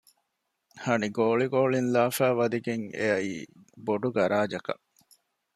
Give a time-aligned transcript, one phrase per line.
[0.85, 3.33] ހަނި ގޯޅި ގޯޅިން ލާފައި ވަދެގެން އެއައީ
[3.85, 4.85] ބޮޑު ގަރާޖަކަށް